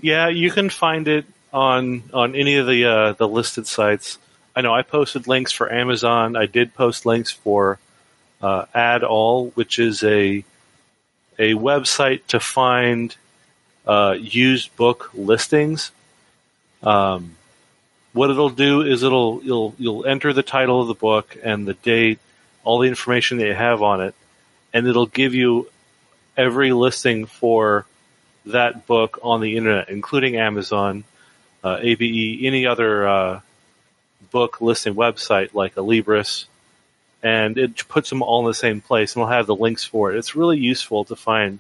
Yeah, 0.02 0.28
you 0.28 0.52
can 0.52 0.70
find 0.70 1.08
it 1.08 1.26
on 1.54 2.04
on 2.14 2.36
any 2.36 2.58
of 2.58 2.68
the 2.68 2.86
uh, 2.86 3.14
the 3.14 3.28
listed 3.28 3.68
sites. 3.68 4.18
I 4.56 4.62
know 4.62 4.74
I 4.74 4.82
posted 4.82 5.28
links 5.28 5.52
for 5.52 5.72
Amazon. 5.72 6.36
I 6.36 6.46
did 6.46 6.74
post 6.74 7.06
links 7.06 7.32
for 7.32 7.80
uh, 8.42 8.66
All, 9.08 9.50
which 9.52 9.80
is 9.80 10.04
a 10.04 10.44
a 11.40 11.54
website 11.54 12.26
to 12.28 12.40
find 12.40 13.16
uh, 13.88 14.16
used 14.20 14.76
book 14.76 15.10
listings. 15.14 15.92
Um, 16.84 17.36
what 18.14 18.30
it'll 18.30 18.50
do 18.50 18.82
is 18.82 19.04
it'll 19.04 19.42
you'll 19.44 19.76
you'll 19.78 20.06
enter 20.06 20.34
the 20.34 20.44
title 20.44 20.82
of 20.82 20.88
the 20.88 20.94
book 20.94 21.38
and 21.44 21.68
the 21.68 21.74
date, 21.74 22.20
all 22.64 22.80
the 22.80 22.88
information 22.88 23.38
that 23.38 23.48
you 23.48 23.54
have 23.54 23.82
on 23.82 24.02
it, 24.02 24.16
and 24.74 24.88
it'll 24.88 25.06
give 25.06 25.34
you 25.34 25.70
every 26.36 26.74
listing 26.74 27.26
for 27.26 27.86
that 28.48 28.88
book 28.88 29.20
on 29.24 29.42
the 29.42 29.56
internet, 29.56 29.90
including 29.90 30.36
Amazon, 30.36 31.04
uh, 31.64 31.78
ABE, 31.80 32.44
any 32.44 32.66
other 32.66 33.08
uh, 33.08 33.40
book 34.32 34.62
listing 34.62 34.96
website 34.96 35.54
like 35.54 35.76
Alibris, 35.76 36.46
and 37.24 37.58
it 37.58 37.88
puts 37.88 38.10
them 38.10 38.22
all 38.22 38.42
in 38.42 38.48
the 38.48 38.54
same 38.54 38.82
place, 38.82 39.16
and 39.16 39.22
we'll 39.22 39.32
have 39.32 39.48
the 39.48 39.56
links 39.56 39.84
for 39.84 40.12
it. 40.12 40.18
It's 40.18 40.36
really 40.36 40.58
useful 40.58 41.06
to 41.06 41.16
find 41.16 41.60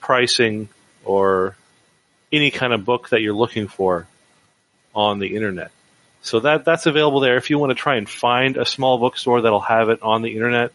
pricing 0.00 0.68
or 1.04 1.56
any 2.32 2.50
kind 2.50 2.72
of 2.72 2.84
book 2.84 3.10
that 3.10 3.20
you're 3.20 3.34
looking 3.34 3.68
for 3.68 4.06
on 4.94 5.18
the 5.18 5.36
internet. 5.36 5.70
So 6.22 6.40
that 6.40 6.64
that's 6.64 6.86
available 6.86 7.20
there. 7.20 7.36
If 7.36 7.50
you 7.50 7.58
want 7.58 7.70
to 7.70 7.74
try 7.74 7.96
and 7.96 8.08
find 8.08 8.56
a 8.56 8.64
small 8.64 8.98
bookstore 8.98 9.40
that'll 9.42 9.60
have 9.60 9.88
it 9.88 10.02
on 10.02 10.22
the 10.22 10.32
internet, 10.32 10.72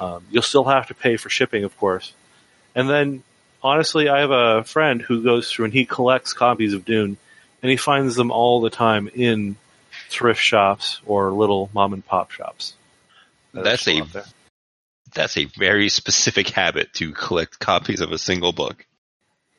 um, 0.00 0.24
you'll 0.30 0.42
still 0.42 0.64
have 0.64 0.88
to 0.88 0.94
pay 0.94 1.16
for 1.16 1.28
shipping, 1.28 1.64
of 1.64 1.76
course. 1.78 2.12
And 2.74 2.88
then, 2.88 3.22
honestly, 3.62 4.08
I 4.08 4.20
have 4.20 4.30
a 4.30 4.64
friend 4.64 5.02
who 5.02 5.22
goes 5.22 5.50
through 5.50 5.66
and 5.66 5.74
he 5.74 5.84
collects 5.84 6.32
copies 6.32 6.72
of 6.72 6.84
Dune, 6.84 7.16
and 7.62 7.70
he 7.70 7.76
finds 7.76 8.16
them 8.16 8.30
all 8.30 8.60
the 8.60 8.70
time 8.70 9.08
in 9.14 9.56
thrift 10.08 10.40
shops 10.40 11.00
or 11.06 11.30
little 11.30 11.70
mom 11.74 11.92
and 11.92 12.04
pop 12.04 12.30
shops. 12.30 12.74
That's 13.54 13.88
a 13.88 14.02
that's 15.14 15.36
a 15.36 15.44
very 15.44 15.88
specific 15.88 16.50
habit 16.50 16.92
to 16.94 17.12
collect 17.12 17.58
copies 17.60 18.00
of 18.00 18.12
a 18.12 18.18
single 18.18 18.52
book. 18.52 18.84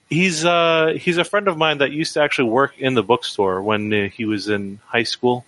He's 0.10 0.46
uh, 0.46 0.94
he's 1.00 1.18
a 1.18 1.24
friend 1.24 1.48
of 1.48 1.58
mine 1.58 1.80
that 1.80 1.92
used 1.92 2.14
to 2.14 2.22
actually 2.22 2.50
work 2.50 2.78
in 2.78 2.94
the 2.94 3.04
bookstore 3.04 3.62
when 3.62 3.92
uh, 3.94 4.10
he 4.10 4.26
was 4.26 4.50
in 4.50 4.80
high 4.86 5.04
school 5.04 5.46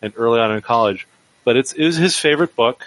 and 0.00 0.12
early 0.16 0.38
on 0.38 0.52
in 0.52 0.62
college. 0.62 1.08
But 1.44 1.56
it's 1.56 1.72
it 1.72 1.84
was 1.84 1.96
his 1.96 2.16
favorite 2.18 2.54
book. 2.54 2.84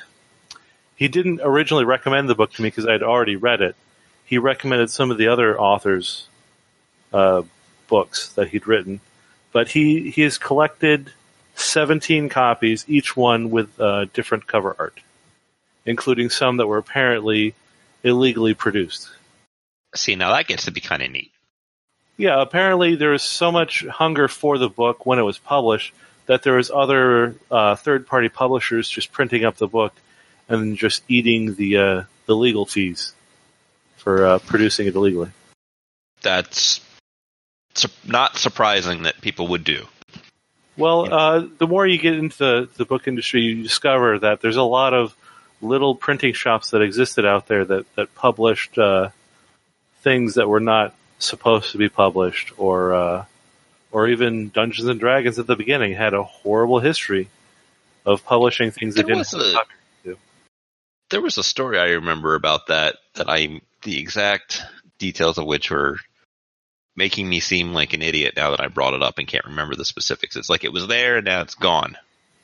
He 0.95 1.07
didn't 1.07 1.41
originally 1.41 1.85
recommend 1.85 2.29
the 2.29 2.35
book 2.35 2.53
to 2.53 2.61
me 2.61 2.67
because 2.67 2.85
I'd 2.85 3.03
already 3.03 3.35
read 3.35 3.61
it, 3.61 3.75
he 4.29 4.37
recommended 4.37 4.91
some 4.91 5.09
of 5.09 5.17
the 5.17 5.27
other 5.27 5.59
authors' 5.59 6.27
uh, 7.11 7.41
books 7.87 8.31
that 8.33 8.49
he'd 8.49 8.67
written, 8.67 9.01
but 9.51 9.69
he 9.69 10.11
he 10.11 10.21
has 10.21 10.37
collected 10.37 11.11
17 11.59 12.29
copies, 12.29 12.85
each 12.87 13.15
one 13.15 13.49
with 13.49 13.79
uh, 13.79 14.05
different 14.13 14.47
cover 14.47 14.75
art, 14.77 14.99
including 15.85 16.29
some 16.29 16.57
that 16.57 16.67
were 16.67 16.77
apparently 16.77 17.53
illegally 18.03 18.53
produced. 18.53 19.09
See, 19.95 20.15
now 20.15 20.31
that 20.33 20.47
gets 20.47 20.65
to 20.65 20.71
be 20.71 20.81
kind 20.81 21.01
of 21.01 21.11
neat. 21.11 21.31
Yeah, 22.17 22.41
apparently 22.41 22.95
there 22.95 23.11
was 23.11 23.23
so 23.23 23.51
much 23.51 23.85
hunger 23.85 24.27
for 24.27 24.57
the 24.57 24.69
book 24.69 25.05
when 25.05 25.19
it 25.19 25.23
was 25.23 25.37
published 25.37 25.93
that 26.25 26.43
there 26.43 26.55
was 26.55 26.69
other 26.69 27.35
uh, 27.49 27.75
third-party 27.75 28.29
publishers 28.29 28.87
just 28.87 29.11
printing 29.11 29.45
up 29.45 29.55
the 29.57 29.67
book 29.67 29.93
and 30.47 30.77
just 30.77 31.03
eating 31.07 31.55
the 31.55 31.77
uh, 31.77 32.03
the 32.25 32.35
legal 32.35 32.65
fees 32.65 33.13
for 33.97 34.25
uh, 34.25 34.39
producing 34.39 34.87
it 34.87 34.95
illegally. 34.95 35.31
That's 36.21 36.81
su- 37.75 37.87
not 38.05 38.37
surprising 38.37 39.03
that 39.03 39.21
people 39.21 39.47
would 39.47 39.63
do. 39.63 39.87
Well, 40.79 41.13
uh, 41.13 41.47
the 41.57 41.67
more 41.67 41.85
you 41.85 41.97
get 41.97 42.15
into 42.15 42.37
the, 42.37 42.69
the 42.77 42.85
book 42.85 43.07
industry, 43.07 43.41
you 43.41 43.63
discover 43.63 44.19
that 44.19 44.41
there's 44.41 44.55
a 44.55 44.63
lot 44.63 44.93
of 44.93 45.15
little 45.61 45.95
printing 45.95 46.33
shops 46.33 46.71
that 46.71 46.81
existed 46.81 47.25
out 47.25 47.47
there 47.47 47.65
that 47.65 47.95
that 47.95 48.15
published 48.15 48.77
uh, 48.77 49.09
things 50.01 50.35
that 50.35 50.47
were 50.47 50.59
not 50.59 50.95
supposed 51.19 51.73
to 51.73 51.77
be 51.77 51.89
published, 51.89 52.53
or 52.57 52.93
uh, 52.93 53.25
or 53.91 54.07
even 54.07 54.49
Dungeons 54.49 54.87
and 54.87 54.99
Dragons 54.99 55.39
at 55.39 55.47
the 55.47 55.55
beginning 55.55 55.93
had 55.93 56.13
a 56.13 56.23
horrible 56.23 56.79
history 56.79 57.29
of 58.05 58.23
publishing 58.25 58.71
things 58.71 58.95
that 58.95 59.05
didn't. 59.05 59.27
a- 59.33 59.53
copyright. 59.53 60.17
There 61.09 61.21
was 61.21 61.37
a 61.39 61.43
story 61.43 61.79
I 61.79 61.89
remember 61.91 62.35
about 62.35 62.67
that 62.67 62.97
that 63.15 63.29
I 63.29 63.61
the 63.83 63.99
exact 63.99 64.61
details 64.99 65.37
of 65.37 65.45
which 65.45 65.71
were 65.71 65.97
making 66.99 67.27
me 67.27 67.39
seem 67.39 67.73
like 67.73 67.93
an 67.93 68.03
idiot 68.03 68.35
now 68.35 68.51
that 68.51 68.61
I 68.61 68.67
brought 68.67 68.93
it 68.93 69.01
up 69.01 69.17
and 69.17 69.27
can't 69.27 69.45
remember 69.45 69.73
the 69.73 69.85
specifics. 69.85 70.35
It's 70.35 70.49
like 70.49 70.63
it 70.63 70.73
was 70.73 70.85
there 70.85 71.15
and 71.17 71.25
now 71.25 71.41
it's 71.41 71.55
gone. 71.55 71.97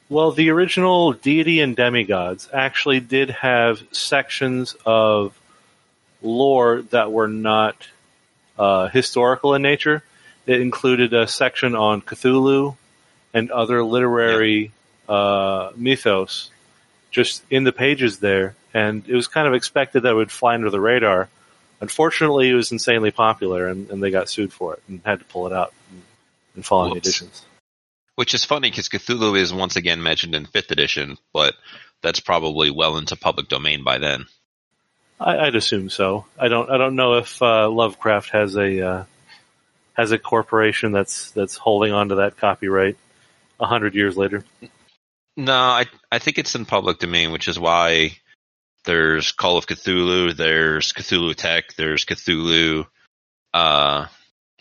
Well, 0.09 0.31
the 0.31 0.49
original 0.49 1.13
deity 1.13 1.59
and 1.59 1.75
demigods 1.75 2.47
actually 2.53 3.01
did 3.01 3.29
have 3.31 3.83
sections 3.91 4.75
of 4.85 5.37
lore 6.21 6.83
that 6.91 7.11
were 7.11 7.27
not 7.27 7.75
uh, 8.57 8.87
historical 8.87 9.55
in 9.55 9.61
nature. 9.61 10.03
It 10.45 10.61
included 10.61 11.13
a 11.13 11.27
section 11.27 11.75
on 11.75 12.01
Cthulhu 12.01 12.77
and 13.33 13.51
other 13.51 13.83
literary 13.83 14.71
uh, 15.09 15.71
mythos 15.75 16.49
just 17.11 17.43
in 17.49 17.63
the 17.63 17.71
pages 17.71 18.19
there, 18.19 18.55
and 18.73 19.07
it 19.07 19.15
was 19.15 19.27
kind 19.27 19.47
of 19.47 19.53
expected 19.53 20.03
that 20.03 20.11
it 20.11 20.15
would 20.15 20.31
fly 20.31 20.53
under 20.53 20.69
the 20.69 20.79
radar. 20.79 21.29
Unfortunately, 21.81 22.49
it 22.49 22.53
was 22.53 22.71
insanely 22.71 23.11
popular, 23.11 23.67
and, 23.67 23.89
and 23.89 24.01
they 24.01 24.11
got 24.11 24.29
sued 24.29 24.53
for 24.53 24.73
it 24.75 24.83
and 24.87 25.01
had 25.05 25.19
to 25.19 25.25
pull 25.25 25.47
it 25.47 25.53
out 25.53 25.73
in, 25.91 26.01
in 26.57 26.63
following 26.63 26.93
Whoops. 26.93 27.07
editions. 27.07 27.45
Which 28.15 28.33
is 28.33 28.45
funny 28.45 28.69
because 28.69 28.87
Cthulhu 28.87 29.37
is 29.37 29.53
once 29.53 29.75
again 29.75 30.01
mentioned 30.01 30.35
in 30.35 30.45
fifth 30.45 30.71
edition, 30.71 31.17
but 31.33 31.53
that's 32.01 32.21
probably 32.21 32.71
well 32.71 32.97
into 32.97 33.17
public 33.17 33.49
domain 33.49 33.83
by 33.83 33.97
then. 33.97 34.25
I, 35.19 35.37
I'd 35.39 35.55
assume 35.55 35.89
so. 35.89 36.25
I 36.39 36.47
don't. 36.47 36.69
I 36.69 36.77
don't 36.77 36.95
know 36.95 37.15
if 37.15 37.41
uh, 37.41 37.69
Lovecraft 37.69 38.29
has 38.29 38.55
a 38.55 38.87
uh, 38.87 39.03
has 39.93 40.11
a 40.11 40.17
corporation 40.17 40.91
that's 40.91 41.31
that's 41.31 41.57
holding 41.57 41.91
on 41.91 42.09
to 42.09 42.15
that 42.15 42.37
copyright 42.37 42.97
a 43.59 43.65
hundred 43.65 43.95
years 43.95 44.17
later. 44.17 44.43
No, 45.37 45.53
I 45.53 45.85
I 46.11 46.19
think 46.19 46.37
it's 46.37 46.55
in 46.55 46.65
public 46.65 46.99
domain, 46.99 47.31
which 47.31 47.47
is 47.47 47.59
why 47.59 48.17
there's 48.85 49.31
Call 49.31 49.57
of 49.57 49.67
Cthulhu, 49.67 50.35
there's 50.35 50.93
Cthulhu 50.93 51.35
Tech, 51.35 51.73
there's 51.75 52.05
Cthulhu, 52.05 52.85
uh, 53.53 54.07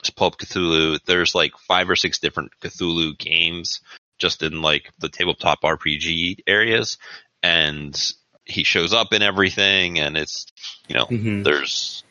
it's 0.05 0.11
Pulp 0.11 0.39
Cthulhu. 0.39 0.99
There's 1.07 1.35
like 1.35 1.53
five 1.67 1.89
or 1.89 1.97
six 1.97 2.19
different 2.19 2.53
Cthulhu 2.61 3.19
games 3.19 3.81
just 4.19 4.43
in 4.43 4.61
like 4.61 4.91
the 4.99 5.09
tabletop 5.09 5.63
RPG 5.63 6.41
areas, 6.47 6.99
and 7.43 7.99
he 8.45 8.65
shows 8.65 8.93
up 8.93 9.15
in 9.15 9.23
everything, 9.23 9.99
and 9.99 10.19
it's 10.19 10.47
you 10.89 10.95
know 10.95 11.07
Mm-hmm. 11.07 11.43
there's 11.43 12.05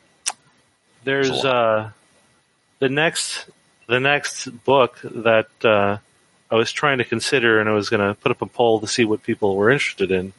There's 1.04 1.28
There's 1.28 1.44
uh, 1.44 1.90
the 2.80 2.88
next 2.88 3.48
the 3.86 4.00
next 4.00 4.48
book 4.64 4.98
that 5.02 5.48
uh, 5.62 5.98
I 6.50 6.54
was 6.56 6.72
trying 6.72 6.98
to 6.98 7.04
consider, 7.04 7.60
and 7.60 7.68
I 7.68 7.72
was 7.74 7.90
going 7.90 8.06
to 8.06 8.20
put 8.20 8.32
up 8.32 8.42
a 8.42 8.46
poll 8.46 8.80
to 8.80 8.88
see 8.88 9.04
what 9.04 9.22
people 9.22 9.54
were 9.54 9.70
interested 9.70 10.10
in. 10.10 10.32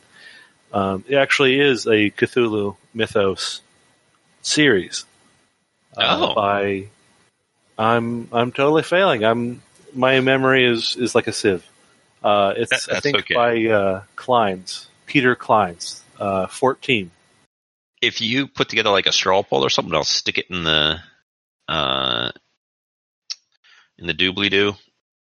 Um, 0.76 1.06
it 1.08 1.16
actually 1.16 1.58
is 1.60 1.86
a 1.88 2.12
Cthulhu 2.12 2.76
mythos 2.94 3.62
series 4.42 5.06
uh, 5.96 6.18
Oh. 6.20 6.36
by. 6.36 6.88
I'm 7.78 8.28
I'm 8.32 8.52
totally 8.52 8.84
failing. 8.84 9.24
I'm 9.24 9.62
my 9.94 10.20
memory 10.20 10.66
is 10.66 10.96
is 10.98 11.16
like 11.16 11.28
a 11.28 11.34
sieve. 11.34 11.66
Uh, 12.24 12.54
it's 12.58 12.86
That- 12.88 12.98
I 12.98 13.00
think 13.00 13.18
okay. 13.20 13.34
by 13.34 13.66
uh, 13.68 14.04
Clines, 14.18 14.88
Peter 15.06 15.36
Clines, 15.36 16.02
uh, 16.20 16.48
fourteen. 16.48 17.12
if 18.02 18.20
you 18.22 18.48
put 18.48 18.68
together 18.70 18.90
like 18.92 19.08
a 19.08 19.12
straw 19.14 19.44
poll 19.44 19.64
or 19.64 19.70
something, 19.70 19.94
I'll 19.96 20.04
stick 20.04 20.38
it 20.38 20.48
in 20.50 20.64
the 20.66 21.00
uh 21.70 22.32
in 23.98 24.08
the 24.08 24.14
doobly 24.14 24.50
doo 24.52 24.74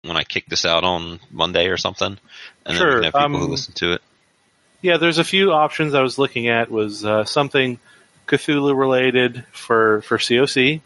when 0.04 0.16
I 0.18 0.24
kick 0.24 0.46
this 0.48 0.66
out 0.66 0.84
on 0.86 1.20
Monday 1.30 1.68
or 1.68 1.78
something, 1.78 2.18
and 2.66 2.78
then 2.78 2.88
we 2.88 2.94
can 2.96 3.04
have 3.04 3.14
people 3.14 3.38
who 3.40 3.46
um, 3.46 3.52
listen 3.52 3.74
to 3.76 3.94
it. 3.94 4.02
Yeah, 4.82 4.98
there's 4.98 5.18
a 5.20 5.24
few 5.24 5.52
options 5.52 5.94
I 5.94 6.02
was 6.02 6.18
looking 6.18 6.48
at. 6.48 6.72
Was 6.72 7.06
uh, 7.06 7.24
something 7.26 7.80
Cthulhu 8.28 8.76
related 8.78 9.46
for 9.52 10.02
for 10.04 10.18
COC, 10.18 10.82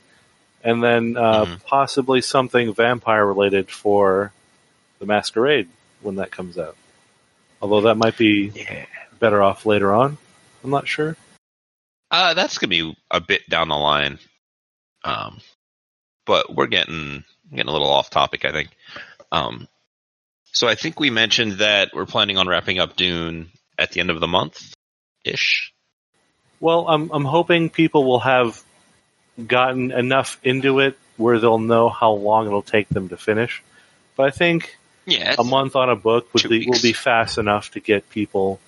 and 0.63 0.83
then 0.83 1.15
uh, 1.17 1.45
Mhm. 1.45 1.63
possibly 1.63 2.21
something 2.21 2.73
vampire 2.73 3.25
related 3.25 3.69
for 3.69 4.31
the 4.99 5.05
Masquerade 5.05 5.69
when 6.01 6.15
that 6.15 6.31
comes 6.31 6.57
out. 6.57 6.75
Although 7.61 7.81
that 7.81 7.95
might 7.95 8.17
be 8.17 8.51
Yeah, 8.53 8.85
better 9.19 9.41
off 9.41 9.65
later 9.65 9.93
on. 9.93 10.17
I'm 10.63 10.69
not 10.71 10.87
sure. 10.87 11.15
uh, 12.11 12.33
that's 12.33 12.57
gonna 12.57 12.69
be 12.69 12.95
a 13.11 13.19
bit 13.21 13.47
down 13.49 13.67
the 13.69 13.77
line. 13.77 14.19
Um, 15.03 15.39
but 16.25 16.53
we're 16.53 16.67
getting 16.67 17.23
getting 17.51 17.69
a 17.69 17.71
little 17.71 17.89
off 17.89 18.09
topic, 18.09 18.43
I 18.45 18.51
think. 18.51 18.69
Um, 19.31 19.67
so 20.51 20.67
I 20.67 20.75
think 20.75 20.99
we 20.99 21.09
mentioned 21.11 21.53
that 21.59 21.91
we're 21.93 22.05
planning 22.05 22.37
on 22.37 22.47
wrapping 22.47 22.79
up 22.79 22.95
Dune 22.95 23.51
at 23.77 23.91
the 23.91 23.99
end 23.99 24.09
of 24.09 24.19
the 24.19 24.27
month 24.27 24.73
ish. 25.23 25.73
Well, 26.59 26.87
I'm 26.87 27.09
I'm 27.11 27.25
hoping 27.25 27.69
people 27.69 28.05
will 28.05 28.19
have 28.19 28.61
gotten 29.45 29.91
enough 29.91 30.39
into 30.43 30.79
it 30.79 30.97
where 31.17 31.39
they'll 31.39 31.59
know 31.59 31.89
how 31.89 32.11
long 32.11 32.45
it'll 32.47 32.61
take 32.61 32.87
them 32.89 33.09
to 33.09 33.17
finish. 33.17 33.61
But 34.15 34.27
I 34.27 34.31
think 34.31 34.77
Yeah, 35.05 35.35
a 35.37 35.43
month 35.43 35.75
on 35.75 35.89
a 35.89 35.95
book 35.95 36.33
would 36.33 36.47
be 36.49 36.67
will 36.67 36.79
be 36.81 36.93
fast 36.93 37.37
enough 37.37 37.71
to 37.71 37.79
get 37.79 38.09
people 38.09 38.59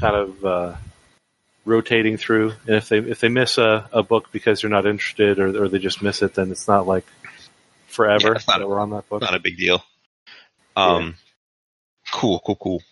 kind 0.00 0.16
of 0.16 0.44
uh, 0.44 0.74
rotating 1.64 2.16
through. 2.16 2.52
And 2.66 2.76
if 2.76 2.88
they 2.88 2.98
if 2.98 3.20
they 3.20 3.28
miss 3.28 3.58
a, 3.58 3.88
a 3.92 4.02
book 4.02 4.30
because 4.32 4.60
they're 4.60 4.70
not 4.70 4.86
interested 4.86 5.38
or, 5.38 5.64
or 5.64 5.68
they 5.68 5.78
just 5.78 6.02
miss 6.02 6.22
it, 6.22 6.34
then 6.34 6.50
it's 6.50 6.66
not 6.68 6.86
like 6.86 7.04
forever 7.86 8.34
Yeah, 8.34 8.40
not- 8.48 8.58
that 8.58 8.68
we're 8.68 8.80
on 8.80 8.90
that 8.90 9.08
book. 9.08 9.22
not 9.22 9.34
a 9.34 9.40
big 9.40 9.56
deal. 9.56 9.84
Um, 10.76 11.14
cool, 12.12 12.40
cool, 12.44 12.56
cool. 12.56 12.82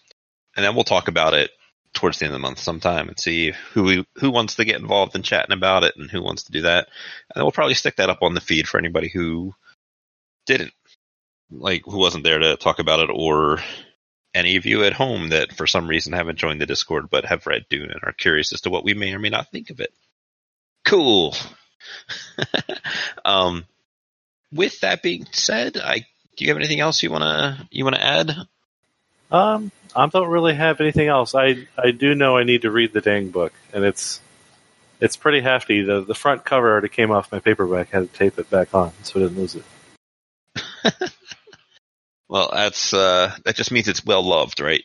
And 0.56 0.64
then 0.64 0.74
we'll 0.74 0.84
talk 0.84 1.08
about 1.08 1.34
it 1.34 1.50
towards 1.94 2.18
the 2.18 2.24
end 2.24 2.34
of 2.34 2.40
the 2.40 2.46
month 2.46 2.58
sometime 2.58 3.08
and 3.08 3.18
see 3.18 3.52
who 3.72 3.82
we, 3.82 4.06
who 4.16 4.30
wants 4.30 4.56
to 4.56 4.64
get 4.64 4.80
involved 4.80 5.14
in 5.14 5.22
chatting 5.22 5.52
about 5.52 5.84
it 5.84 5.94
and 5.96 6.10
who 6.10 6.22
wants 6.22 6.44
to 6.44 6.52
do 6.52 6.62
that. 6.62 6.88
And 7.28 7.36
then 7.36 7.44
we'll 7.44 7.52
probably 7.52 7.74
stick 7.74 7.96
that 7.96 8.10
up 8.10 8.22
on 8.22 8.34
the 8.34 8.40
feed 8.40 8.66
for 8.66 8.78
anybody 8.78 9.08
who 9.08 9.54
didn't, 10.46 10.72
like, 11.50 11.82
who 11.84 11.98
wasn't 11.98 12.24
there 12.24 12.38
to 12.38 12.56
talk 12.56 12.78
about 12.78 13.00
it 13.00 13.10
or 13.12 13.58
any 14.34 14.56
of 14.56 14.64
you 14.66 14.84
at 14.84 14.94
home 14.94 15.28
that 15.28 15.52
for 15.52 15.66
some 15.66 15.86
reason 15.86 16.12
haven't 16.12 16.38
joined 16.38 16.60
the 16.60 16.66
Discord 16.66 17.10
but 17.10 17.26
have 17.26 17.46
read 17.46 17.66
Dune 17.68 17.90
and 17.90 18.00
are 18.02 18.12
curious 18.12 18.52
as 18.52 18.62
to 18.62 18.70
what 18.70 18.84
we 18.84 18.94
may 18.94 19.12
or 19.12 19.18
may 19.18 19.28
not 19.28 19.50
think 19.50 19.70
of 19.70 19.80
it. 19.80 19.92
Cool. 20.84 21.34
um, 23.24 23.64
with 24.52 24.80
that 24.80 25.02
being 25.02 25.26
said, 25.32 25.76
I 25.76 26.06
do 26.36 26.44
you 26.44 26.50
have 26.50 26.56
anything 26.56 26.80
else 26.80 27.02
you 27.02 27.10
wanna 27.10 27.68
you 27.70 27.84
wanna 27.84 27.98
add? 27.98 28.34
Um, 29.32 29.72
I 29.96 30.06
don't 30.06 30.28
really 30.28 30.54
have 30.54 30.80
anything 30.80 31.08
else. 31.08 31.34
I 31.34 31.66
I 31.76 31.90
do 31.90 32.14
know 32.14 32.36
I 32.36 32.44
need 32.44 32.62
to 32.62 32.70
read 32.70 32.92
the 32.92 33.00
dang 33.00 33.30
book, 33.30 33.52
and 33.72 33.84
it's 33.84 34.20
it's 35.00 35.16
pretty 35.16 35.40
hefty. 35.40 35.82
the 35.82 36.02
The 36.02 36.14
front 36.14 36.44
cover 36.44 36.70
already 36.70 36.88
came 36.88 37.10
off 37.10 37.32
my 37.32 37.40
paperback. 37.40 37.94
I 37.94 38.00
had 38.00 38.12
to 38.12 38.18
tape 38.18 38.38
it 38.38 38.50
back 38.50 38.74
on 38.74 38.92
so 39.02 39.18
I 39.18 39.22
didn't 39.24 39.38
lose 39.38 39.56
it. 39.56 39.64
Well, 42.32 42.48
that's 42.50 42.94
uh, 42.94 43.34
that 43.44 43.56
just 43.56 43.70
means 43.70 43.88
it's 43.88 44.06
well 44.06 44.22
loved, 44.22 44.58
right? 44.58 44.84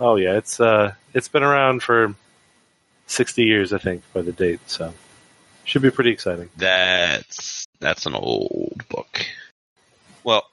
Oh 0.00 0.16
yeah, 0.16 0.38
it's 0.38 0.58
uh 0.58 0.94
it's 1.12 1.28
been 1.28 1.42
around 1.42 1.82
for 1.82 2.14
sixty 3.06 3.44
years, 3.44 3.74
I 3.74 3.78
think, 3.78 4.02
by 4.14 4.22
the 4.22 4.32
date. 4.32 4.60
So 4.66 4.94
should 5.64 5.82
be 5.82 5.90
pretty 5.90 6.12
exciting. 6.12 6.48
That's 6.56 7.66
that's 7.78 8.06
an 8.06 8.14
old 8.14 8.84
book. 8.88 9.26
Well, 10.24 10.48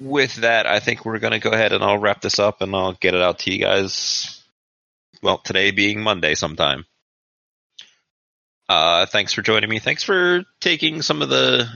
with 0.00 0.36
that, 0.36 0.66
I 0.66 0.80
think 0.80 1.04
we're 1.04 1.18
gonna 1.18 1.38
go 1.38 1.50
ahead 1.50 1.72
and 1.72 1.82
I'll 1.82 1.98
wrap 1.98 2.20
this 2.20 2.38
up 2.38 2.60
and 2.62 2.74
I'll 2.74 2.92
get 2.92 3.14
it 3.14 3.22
out 3.22 3.40
to 3.40 3.52
you 3.52 3.58
guys. 3.58 4.42
Well, 5.22 5.38
today 5.38 5.70
being 5.70 6.02
Monday 6.02 6.34
sometime. 6.34 6.84
Uh, 8.68 9.06
thanks 9.06 9.32
for 9.32 9.42
joining 9.42 9.70
me. 9.70 9.78
Thanks 9.78 10.02
for 10.02 10.44
taking 10.60 11.02
some 11.02 11.22
of 11.22 11.28
the 11.28 11.68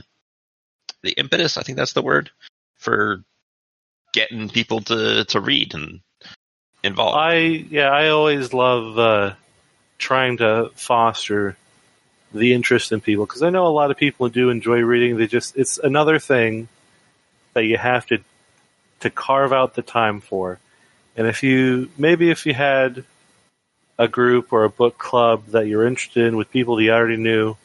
the 1.03 1.11
impetus. 1.11 1.57
I 1.57 1.63
think 1.63 1.77
that's 1.77 1.93
the 1.93 2.01
word 2.01 2.29
for 2.77 3.23
getting 4.13 4.49
people 4.49 4.81
to 4.81 5.25
to 5.25 5.39
read 5.39 5.73
and 5.73 6.01
involved. 6.83 7.17
I 7.17 7.37
yeah, 7.37 7.89
I 7.89 8.09
always 8.09 8.53
love 8.53 8.99
uh, 8.99 9.33
trying 9.97 10.37
to 10.37 10.71
foster 10.75 11.55
the 12.33 12.53
interest 12.53 12.91
in 12.91 13.01
people 13.01 13.25
because 13.25 13.43
I 13.43 13.49
know 13.49 13.67
a 13.67 13.69
lot 13.69 13.91
of 13.91 13.97
people 13.97 14.29
do 14.29 14.49
enjoy 14.49 14.79
reading. 14.79 15.17
They 15.17 15.27
just 15.27 15.55
it's 15.57 15.77
another 15.77 16.19
thing 16.19 16.67
that 17.53 17.65
you 17.65 17.77
have 17.77 18.05
to 18.07 18.19
to 19.01 19.09
carve 19.09 19.51
out 19.51 19.75
the 19.75 19.81
time 19.81 20.21
for. 20.21 20.59
And 21.15 21.27
if 21.27 21.43
you 21.43 21.89
maybe 21.97 22.29
if 22.29 22.45
you 22.45 22.53
had 22.53 23.03
a 23.97 24.07
group 24.07 24.53
or 24.53 24.63
a 24.63 24.69
book 24.69 24.97
club 24.97 25.47
that 25.47 25.67
you're 25.67 25.85
interested 25.85 26.25
in 26.25 26.37
with 26.37 26.49
people 26.49 26.77
that 26.77 26.83
you 26.83 26.91
already 26.91 27.17
knew, 27.17 27.57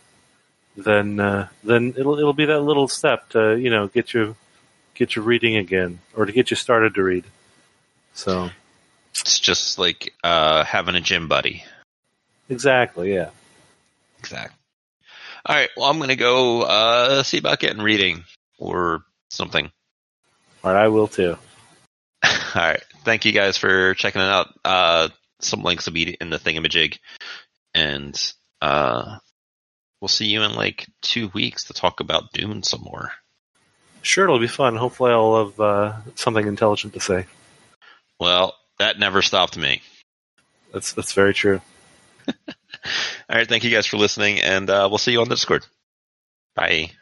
then 0.76 1.20
uh, 1.20 1.48
then 1.64 1.94
it'll 1.96 2.18
it'll 2.18 2.32
be 2.32 2.46
that 2.46 2.60
little 2.60 2.88
step 2.88 3.28
to 3.30 3.56
you 3.56 3.70
know 3.70 3.88
get 3.88 4.12
you 4.12 4.36
get 4.94 5.14
you 5.14 5.22
reading 5.22 5.56
again 5.56 6.00
or 6.14 6.26
to 6.26 6.32
get 6.32 6.50
you 6.50 6.56
started 6.56 6.94
to 6.94 7.02
read. 7.02 7.24
So 8.14 8.50
it's 9.10 9.38
just 9.38 9.78
like 9.78 10.14
uh, 10.24 10.64
having 10.64 10.94
a 10.94 11.00
gym 11.00 11.28
buddy. 11.28 11.64
exactly, 12.48 13.14
yeah. 13.14 13.30
Exactly. 14.18 14.56
All 15.44 15.54
right. 15.54 15.68
Well, 15.76 15.86
I'm 15.88 15.98
going 15.98 16.08
to 16.08 16.16
go 16.16 16.62
uh, 16.62 17.22
see 17.22 17.38
about 17.38 17.60
getting 17.60 17.82
reading 17.82 18.24
or 18.58 19.04
something. 19.30 19.70
All 20.64 20.72
right, 20.72 20.84
I 20.84 20.88
will 20.88 21.08
too. 21.08 21.36
All 22.24 22.30
right. 22.54 22.82
Thank 23.04 23.24
you 23.24 23.32
guys 23.32 23.56
for 23.56 23.94
checking 23.94 24.20
it 24.20 24.24
out. 24.24 24.48
Uh, 24.64 25.08
some 25.40 25.62
links 25.62 25.86
will 25.86 25.92
be 25.92 26.16
in 26.20 26.30
the 26.30 26.38
thingamajig. 26.38 26.98
And 27.74 28.32
uh, 28.62 29.18
we'll 30.00 30.08
see 30.08 30.26
you 30.26 30.42
in 30.42 30.54
like 30.54 30.86
two 31.02 31.28
weeks 31.28 31.64
to 31.64 31.74
talk 31.74 32.00
about 32.00 32.32
Dune 32.32 32.62
some 32.62 32.82
more. 32.82 33.10
Sure, 34.02 34.24
it'll 34.24 34.38
be 34.38 34.46
fun. 34.46 34.76
Hopefully, 34.76 35.10
I'll 35.10 35.46
have 35.46 35.60
uh, 35.60 35.92
something 36.14 36.46
intelligent 36.46 36.94
to 36.94 37.00
say. 37.00 37.26
Well, 38.20 38.54
that 38.78 38.98
never 38.98 39.20
stopped 39.20 39.56
me. 39.56 39.82
That's 40.72 40.92
that's 40.92 41.12
very 41.12 41.34
true. 41.34 41.60
All 42.28 42.34
right. 43.28 43.48
Thank 43.48 43.64
you 43.64 43.70
guys 43.70 43.86
for 43.86 43.96
listening, 43.96 44.40
and 44.40 44.70
uh, 44.70 44.86
we'll 44.88 44.98
see 44.98 45.12
you 45.12 45.20
on 45.20 45.28
the 45.28 45.34
Discord. 45.34 45.66
Bye. 46.54 46.92